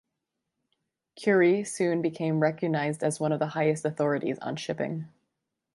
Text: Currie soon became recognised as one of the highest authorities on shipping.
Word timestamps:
Currie 1.23 1.63
soon 1.63 2.01
became 2.01 2.39
recognised 2.39 3.03
as 3.03 3.19
one 3.19 3.31
of 3.31 3.37
the 3.37 3.49
highest 3.49 3.85
authorities 3.85 4.39
on 4.39 4.55
shipping. 4.55 5.05